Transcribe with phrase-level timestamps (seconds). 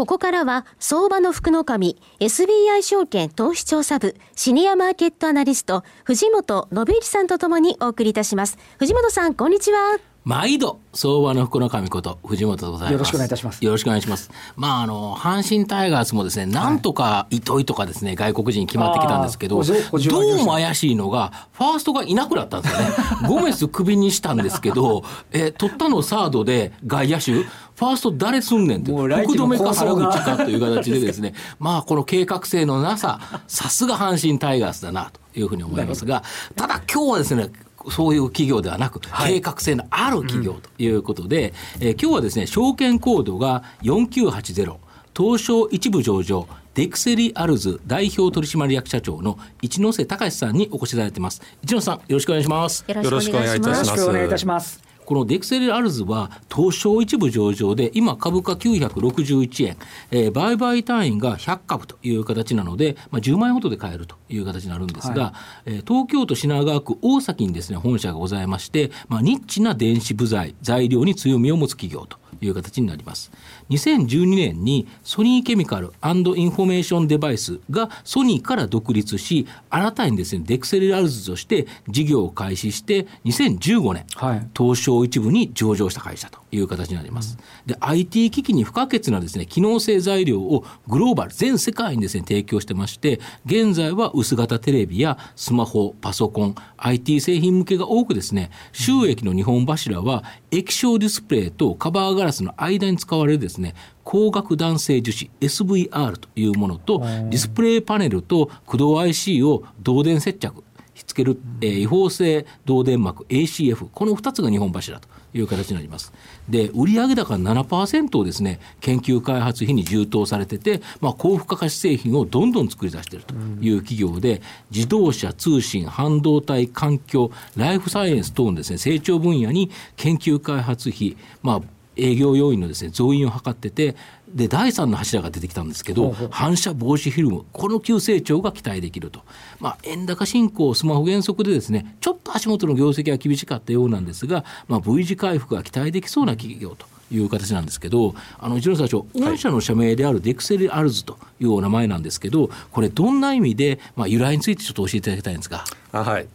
[0.00, 8.56] ここからは相場の福の神 SBI 証券投資調査部シニアマーケットアナリスト藤本信一さんとともにお送りいたします。
[8.78, 10.09] 藤本さんこんにちは。
[10.24, 12.92] 毎度、相場の福の神こと藤本でございます。
[12.92, 13.64] よろしくお願いいたします。
[13.64, 14.30] よろしくお願いします。
[14.54, 22.86] まあ、あの、阪神タイガースもですね、なんとか糸井とかですね、外国人決まってきたんですけど、どうも怪しいのが、ファーストがいなくなったんですよね。
[23.28, 36.22] ゴメスクビにしたんですけど、え取ったのサードで外野手、ファースト誰すんねんって、福留か原口かという形でですね、まあ、この計画性のなさ、さすが阪神タイガースだなというふうに思いますが、
[36.56, 37.50] ただ今日はですね、
[37.88, 44.76] そういう企業ではなく、計画性のある企業ということで、うん、えー、今日はですね、証券コードが4980、
[45.16, 51.42] 東証一部上場、デクセリアルズ代表取締役社長の一ノ瀬隆さんにお越しいただいてます。
[51.62, 52.84] 一ノ瀬さん、よろしくお願いします。
[52.88, 54.89] よろしくお願いいたします。
[55.10, 59.76] このデクセルアルズは東証一部上場で、今株価961円、
[60.12, 65.34] えー、売買単位が100株という形なので、まあ、10万円ほどで買えるという形になるんですが、は
[65.66, 73.30] い、えー、東京都品川区大崎にですね、本社がございまして、まあ、ニッチな電子部材、材料に強みを持つ企業という形になります。
[73.70, 87.38] 2012年にソニーケミカルインフォメーションデバイスがソニーから独立し、新たにですね、デクセリアルズとして事業を開始して、2015年、はい、東証一部に上場した会社という形になります。
[87.66, 103.74] で、IT 機器に不可欠なですね、機能性材料をグローバル、全世界にですね、提供してまして、現在は薄型テレビやスマホ、パソコン、IT 製品向けが多くですね、収益の二本柱は液晶ディスプレイとカバーガラスの間に使われるですね、
[104.04, 110.62] 光学弾性樹脂 SVR というものと、ディスプレイパネルと駆動 IC を導電接着、
[111.00, 116.12] ひっつける、えー、違法性導電膜 ACF、この2つが日本柱という形になります。
[116.46, 131.62] で、売上高7%をですね、研究開発費に充当されてて、まあ、高付加価値製品をどんどん作り出しているという企業で、自動車、通信、半導体、環境、ライフサイエンス等のですね、成長分野に研究開発費、まあ、
[131.96, 133.96] 営業要員のですね増員を図ってて
[134.28, 139.22] で第3の柱が出てきたんですけど反射防止フィルムこの急成長が期待できると、
[139.58, 146.86] まあ、円高進行スマホ減速でですねちょっと足元の業績は厳しかったようなんですが、まあ、V 字回復が期待できそうな企業と。
[147.12, 155.64] いう形なんですけど、あの一ノ社長、御社の社名であるデクセルアルズというお名前なんですけど、これ、どんな意味で、まあ、由来についてちょっと教えていただきたいんですが。
[155.92, 156.28] あはい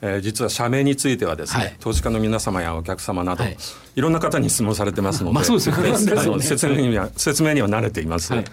[0.00, 3.56] えー、実は社名についてはですね、はい、投資家の皆様やお客様など、はい、
[3.96, 5.90] いろんな方に質問されてますので、まあ、そうですよね。
[5.90, 8.32] あの説明には説明には慣れています。
[8.32, 8.44] はい、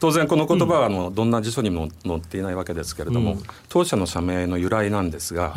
[0.00, 5.54] 当然この言葉はあの、どんな辞書にも載っていないわけですけれども、うん、当社の社名の由来なんですが、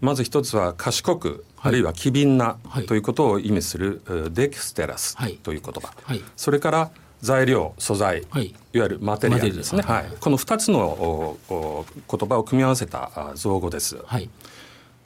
[0.00, 5.92] まず一つは賢く、あるいは機敏なということを意味する、デキステラスという言葉、
[6.36, 6.90] それから
[7.22, 13.98] 材料素材、はい、いわゆるマテリアルですね、はい、この2つの言葉を組み合わせた造語です。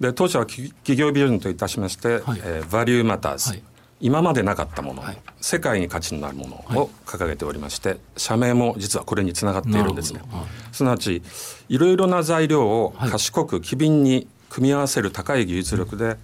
[0.00, 3.62] はいで当社は企業ビジョンといたしまして、はい、えー、バリューマターズ、はい、
[4.00, 10.22] 今までなかったもの、はい、世界に価値のあるものを掲げておりまして、社名も実はこれにつながっているんですね。
[10.72, 11.22] すなわち
[11.68, 16.16] いろいろな材料を賢く機敏に組み合わせる高い技術力で、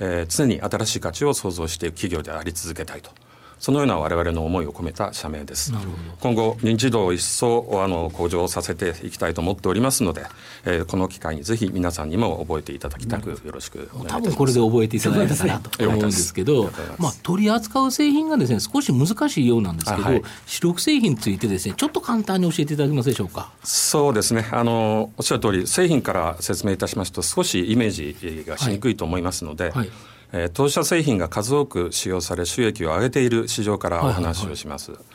[0.00, 3.10] えー、常に新しい価値を創造していく企業であり続けたいと。
[3.58, 5.72] そのような我々の思いを込めた社名です。
[6.20, 10.26] 今後認知度を一層あの向上させていきたいと思っておりますので、
[10.64, 14.14] えー、この機会にぜひ皆さんにも覚えていただきたくよろしくお願いします。
[14.16, 23.52] 多分これで覚えていただいたかなと思うんですけど、まあ、取り扱う製品がですね少し難しいようなんですけど、はい、主力製品についてですねちょっと簡単に教えていただけますでしょうか？
[23.62, 24.48] そうですね。
[24.52, 29.72] あのおっしゃる通り製品から説明いたしますと少しイメージがしにくいと思いますので、はい。
[29.72, 29.90] はい
[30.36, 34.90] えー、当社製品が数多く使用され収益を上げている市場からお話をします。
[34.90, 35.14] はいはいはい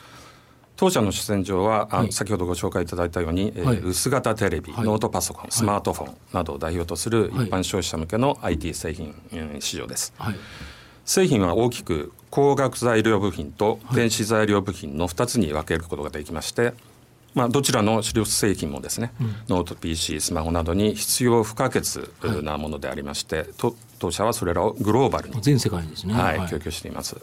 [0.76, 9.14] 当社の主戦場は、はい、先ほどご紹介いただいたように、はい、薄型テレビ、はい、ノートパソコン、スマートフォンなどを代表とする一般消費者向けの IT 製品、
[9.60, 10.14] 市場です、
[11.04, 16.72] 製品は大きく光学材料部品と電子材料部品の2つに分けることができまして、
[17.34, 21.84] まあ、どちらの主力製品もですね、うん、ノート PC スマホなどに必要不可欠
[22.42, 23.46] なものでありまして、はい、
[23.98, 27.16] 当社はそれらをグローバルに全世界ですね、はい、はい、供給しています。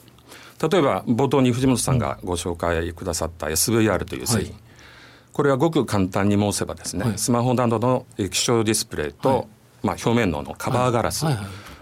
[0.60, 4.62] 例えば冒頭に藤本さんがご紹介くださった SVR という製品、はい、
[5.34, 9.48] これはごく簡単に申せばですね、スマホなどの液晶ディスプレイと、
[9.84, 11.26] まあ、表面のカバーガラス、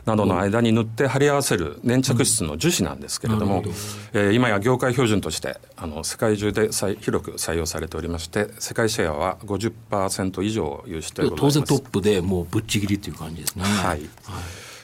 [0.05, 3.63] などの間に塗って貼り合わせる粘着質の樹脂なんですけれども、うん、
[4.13, 11.41] えー、今や業界標準としてあの世界中で広く採用されておりまして世界シェアは50%以上有してございます。
[11.41, 13.63] 当然トップでもうぶっちぎりっていう感じですね。
[13.63, 14.09] はい、はい。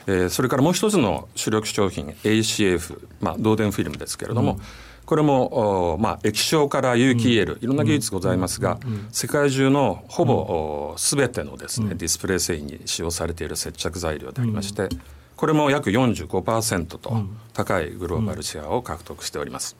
[0.08, 4.60] えー、それからもう一つの主力商品 ACF、まあ、導電フィルムですけれども、うん
[5.06, 8.78] これも、まあ、液晶から有機 EL、いろんな技術ございますが、
[9.10, 14.88] 世界中のほぼすべてのですね、ディスプレイ製品に使用されている接着材料でありまして、
[15.36, 19.76] これも約45%と高いグローバルシェアを獲得しております。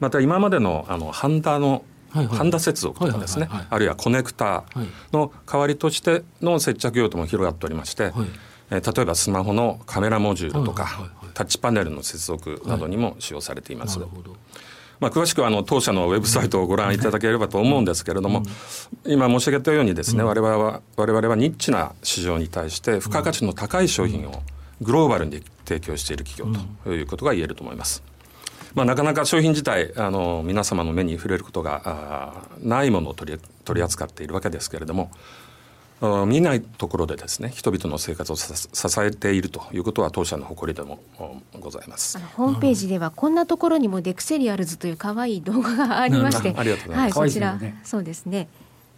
[0.00, 4.64] また今までのあのハンダのハンダ接続とかですね、あるいはコネクタ
[5.12, 8.12] の代わりとしての接着用途も広がっておりまして、
[8.70, 13.98] えー、例えばスマホのカメラモジュールとか、タッチパネルの接続などにも使用されています。
[15.00, 18.44] まあ、詳しくはあの当社のウェブサイトをご覧いただければと思うんですけれども、
[19.04, 24.42] 今申し上げたようにですね、我々は我々はニッチな市場に対して付加価値の高い商品を
[24.80, 28.04] グローバルに提供している企業ということが言えると思います。
[28.74, 35.10] まあ、なかなか商品自体あの皆様の目に触れることがないものを取り取り扱っているわけですけれども
[36.26, 38.52] 見えないところでですね人々の生活を支
[39.00, 41.00] えているということは当社の誇りでも
[41.60, 42.18] ございます。
[42.36, 48.48] ホームページではこんなところにもデクセリアルズという可愛い動画がありまして、ありがとうございます、はい、こちら、ね、そうですね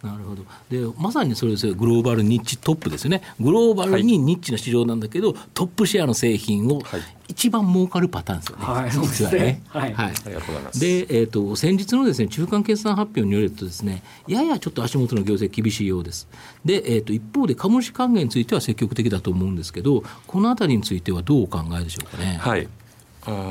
[0.03, 0.43] なるほど。
[0.69, 3.21] でまさにそれですグローバルニッチトップですよね。
[3.39, 6.81] グローバルにニッチな市場なんだけど、はい、トップシェアの製品を
[7.27, 9.61] 一番儲かるパターンですよね、はい、実はね。
[9.67, 10.79] はい、はい、ありがとうございます。
[10.79, 16.27] で、えーと、先日のですね中間決算発表によるとですねややちょっと足元の業績厳しいようです。
[16.63, 22.37] で、えーと、一方で株主還元については積極的だと思うんですけどこのあたりについてはどうお考えでしょうかね。
[22.39, 22.67] はい。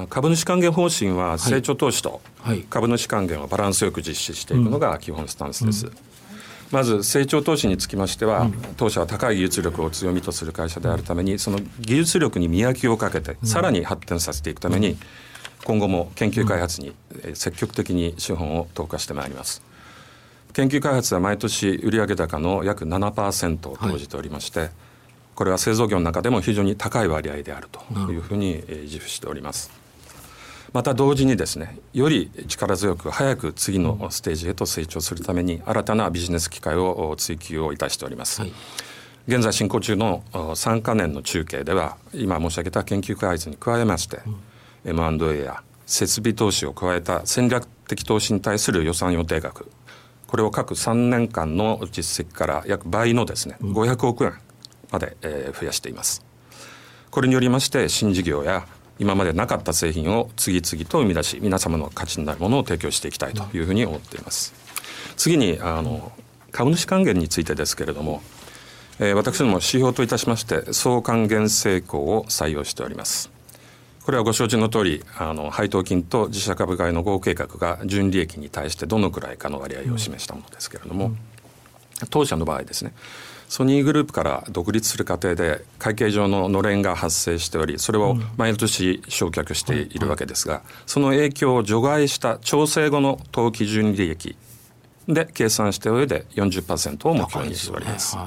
[0.09, 2.21] 株主還元方針は成長投資と
[2.71, 5.87] 株主還元をバランスよく実施していくのが基本スタンスです。
[5.87, 5.99] うんうん
[6.75, 14.97] まず成長投資につきましては、当社は高い技術力を強みとする会社であるためにその技術力に磨きをかけてさらに発展させていくために
[15.65, 16.93] 今後も研究開発に
[17.35, 19.63] 積極的に資本を投下してまいります。
[20.53, 24.71] 研究開発は毎年売上高の約7%を投じておりまして、
[25.37, 27.81] これは製造業の中でも非常に高い割合であると
[28.11, 29.71] いうふうに自負しております
[30.75, 38.43] また同時にですねより力強く早く次のステージへと成長するために新たなビジネス機会を追求をいたしております。
[38.43, 38.53] はい
[39.27, 44.19] 現在進行中の3か年の中継では今申し上げた研究開発に加えまして、
[44.85, 49.71] うん、M&A や設備投資を加えた戦略的投資に対する予算予定額
[50.27, 54.35] これを各3年間の実績から約倍のですね、うん、500億円
[54.91, 56.23] まで、えー、増やしています
[57.11, 58.67] これによりまして新事業や
[58.99, 64.55] 今までなかった製品を次々と生み出し皆様の価値になるものを提供していきたいというふうに思っています。
[65.17, 66.13] 次にあの
[66.53, 68.23] 株主還元についてですけれども、
[69.01, 73.31] えー、私ども指標といたしまして総還元成功を採用しております。
[74.05, 81.13] これはご承知の通りあの配当金と自社株買いの合計額が純利益に対してどのくらいかの割合を示したものですけれども、
[82.11, 82.93] 当社の場合ですね
[83.55, 94.37] ソニーグループから独立する過程で会計上ののれんが発生しておりそれを毎年償却しているわけですが、その影響を除外した調整後の当期純利益
[95.07, 98.19] で計算した上で40%を目標にしております。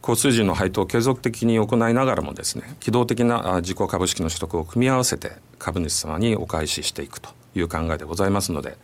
[0.00, 8.78] 交通時の配当を継続的に行いながらもですね機動的な自己株式の取得を組み合わせて株主様にお返ししていくという考えでございますので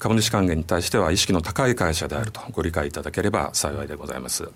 [0.00, 4.50] 株主還元に対しては意識の高い会社であるとご理解いただければ幸いでございます。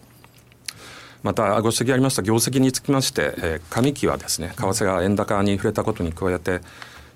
[1.23, 6.61] またご指摘ありました業績につきまして、えー、上期はですね為替が円高に触れたことに加えて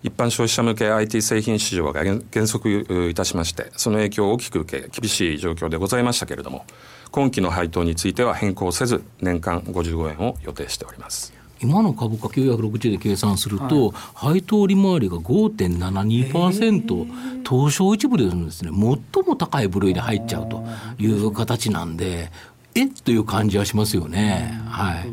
[0.02, 6.64] 一般消費者向け IT 製品市場が減速いたしましてその影響を大きく受け厳しい状況でございましたけれども
[7.10, 11.37] 今期の配当については変更せず年間55円を予定しております。
[11.60, 20.64] 今の株価960で計算すると、はい、配当利回りが5.72%、東証一部でですね、最も高い部類に入っちゃうと
[20.98, 22.30] いう形なんで、
[22.74, 24.60] えという感じはしますよね。
[24.68, 25.08] はい。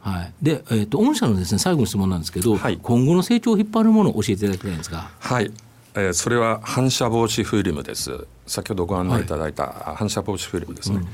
[0.00, 0.32] はい。
[0.42, 5.10] で、えっ、ー、と、御社のですね、最後の質問なんですけど、はい、今後の成長を引っ張るものを教えていただきたいんですが。
[5.20, 5.52] はい。
[5.94, 8.26] えー、それは反射防止フィルムです。
[8.46, 10.96] 先ほどご案内いただいた反射防止フィルムですね。
[10.96, 11.06] はい、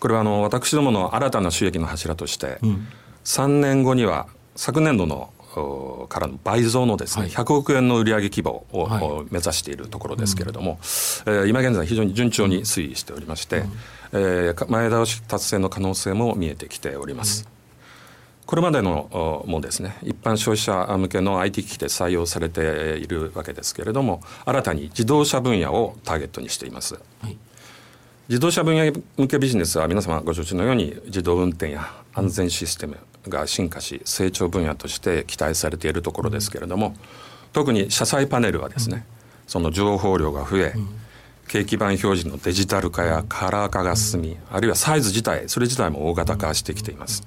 [0.00, 2.86] これはあの私どもの新たな収益の柱として、うん
[3.24, 4.26] 3年後には
[4.56, 5.32] 昨年度の
[6.08, 10.78] からの倍増のですね、はい、100億円の売上規模を、はい、目指しているところですけれども、
[11.26, 13.70] うん、えー、今現在非常に順調に推移しておりまして、うん、
[14.12, 17.44] えー、前倒し達成の可能性も見えてきております。
[17.44, 26.94] うん、これまでのもですね一般消費者向けの IT 機器で採用されているわけですけれども新たに自動車分野をターゲットにしています。
[27.22, 27.38] はい。
[28.26, 32.96] 自動車分野向けビジネスは皆様ご承知のように自動運転や安全システム
[33.28, 36.94] が進化し成長分野として期待されているところですけれども
[37.52, 39.06] 特に車載パネルはですね
[39.46, 40.74] その情報量が増え
[41.48, 47.26] 景気板表示のデジタル化やカラー化が進みあるいはサイズ自体それ自体も大型化してきています。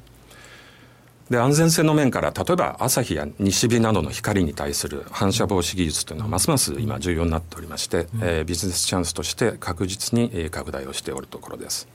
[1.30, 11.88] で安全性の面から例えば朝日や西日などの光に対する反射防止技術というのはますます今重要になっておりまして、うん、えー、ビジネスチャンスとして確実に拡大をしておるところです。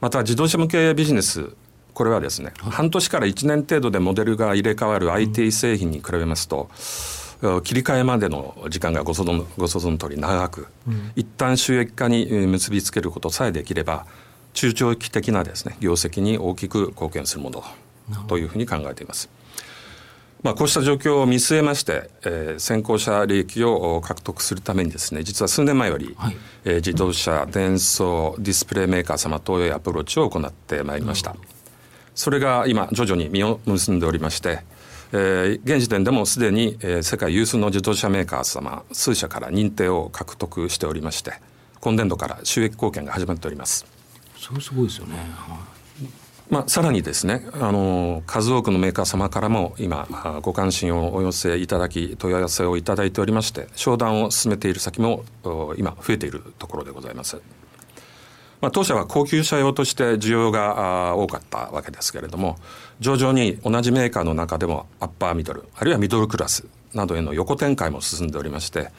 [0.00, 1.50] また自動車向けビジネス
[1.94, 6.68] これはですね、半年から1年程度でモデルが入れ替わる IT 製品に比べますと、
[7.62, 14.06] 切り替えまでの時間がご想像ご想像の通り長く、うん、一旦収益化に結びつけることさえできれば
[14.52, 17.64] 中長期的なですね業績に大きく貢献するもの
[18.28, 19.30] というふうに考えています。
[20.42, 31.36] まあ、こうした状況を見据えまして、えー、先行者利益を獲得するためにですね実は数年前より、はい、えー、自動車電装ディスプレイメーカー様等へアプローチを行ってまいりました、
[32.14, 34.60] それが今徐々に実を結んでおりまして、
[35.12, 41.34] えー、現時点でもすでに、えー、世界有数の自動車メーカー様数社から認定を獲得しておりまして
[41.80, 43.86] 今年度から収益貢献が始まっております。
[44.36, 45.16] それすごいですよね、
[46.48, 50.08] まあ、さらにですねあの数多くのメーカー様からも今
[50.42, 55.24] ご関心をお寄せいただき問い合わせをいただいておりまして商談を進めている先も
[55.76, 57.40] 今増えているところでございます。
[58.60, 62.56] まあ、当社は高級車用として需要が多かったわけですけれども
[63.00, 68.90] 徐々に同じメーカーの中でもアッパーミドルあるいはミドルクラスなどへの横展開も進んでおりまして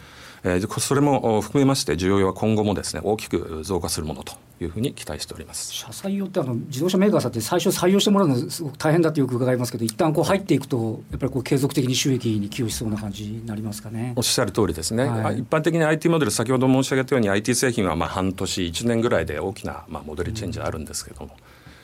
[0.43, 5.73] え、それも含めまして需要は今後もですね大きく増加するものというふうに期待しております。
[5.73, 14.13] 車載用ってあの自動車メーカーさんって最初採用してもらうのすごく大変だってよく伺いますけど一旦こう入っていくとやっぱりこう継続的に収益に寄与しそうな感じになりますかね。
[14.15, 21.31] おっしゃる通りですね、はい、一般的に IT モデル先ほど申し上げたように IT 製品はまあ半年1年ぐらいで大きなまあモデルチェンジあるんですけども、うん、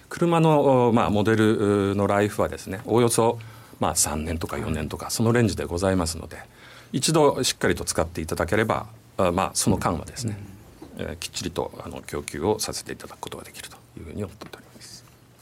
[0.09, 3.39] 車のまあモデルのライフはですねおおよそ
[3.79, 6.37] まあ3年とか4年とかそのレンジでございますので
[6.93, 10.56] 一度しっかりと使っていただければあまあその間はですね、えー、
[11.19, 11.71] きっちりと
[12.07, 14.66] 供給をさせていただくことができるというふうに思っております。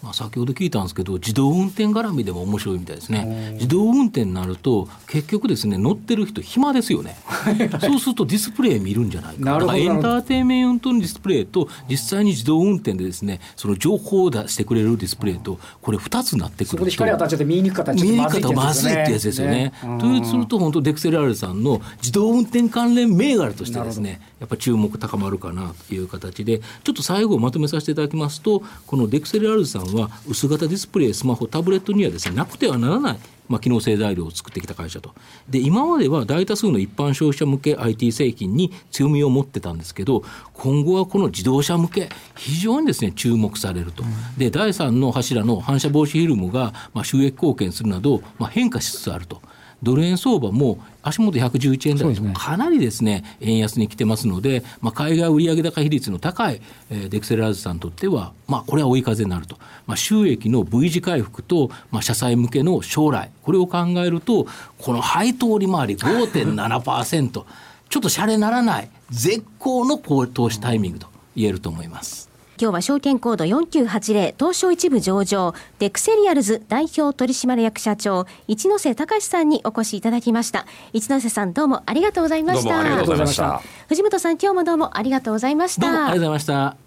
[0.03, 7.17] まあ、先ほど聞いたんですけど、自動運転絡みでも面白いみたいですね、自動運転になると、結局ですね、乗ってる人、暇ですよね、
[7.81, 19.55] そうするとディスプレイ見るんじゃないか、だからエンターテインメントのディスプレイと、実際に自動運転でですね、その情報を出してくれるディスプレイと、これ、2つになってくると、そこで光当たっちゃって、見えにくかったら、見えにくかったらまずいってやつですよね。
[19.55, 35.13] ねというすると、本当、デクセラールさんの自動運転関連銘柄としてですね、やっぱ注目高まるかなという形で、ちょっと最後まとめさせていただきますと、このデクセラールさんは、薄型ディスプレイ、スマホ、タブレットにはですねなくてはならないまあ、機能性材料を作ってきた会社と。
[35.49, 40.23] で、今までは大多数の一般消費者向け IT 製品に強みを持ってたんですけど、
[40.53, 44.03] 今後はこの自動車向け、非常にですね、注目されると。
[44.37, 49.41] で、第3の柱の反射防止フィルムが、まあ、収益貢献するなど、まあ、変化しつつあると。
[49.83, 63.31] ドル円相場も足元111円台でかなりですね円安に来てますので、まあ、海外売上高比率の高い、えー、デクセラーズさんにとっては、まあ、これは追い風になると、まあ、収益の V 字回復と、まあ、社債向けの将来。
[63.43, 64.47] これを考えると
[64.79, 72.34] この配当利回り5.7%ちょっとシャレならない絶好の投資タイミングと言えると思います。
[72.57, 80.65] 今日は証券コード4980東証一部上場デクセリアルズ代表取締役社長一ノ瀬隆さんにお越しいただきました。
[80.93, 82.79] 一ノ瀬さんどうもありがとうございました。
[82.79, 83.61] ありがとうございました。
[83.89, 85.87] 藤本さん今日もどうもありがとうございました。
[85.87, 86.77] ありがとうございました。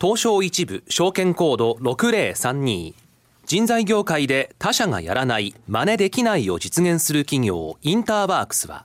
[0.00, 2.94] 東証一部証券コード6032
[3.46, 8.84] 人材業界で他社がやらない真似できないを実現する企業インターワークスは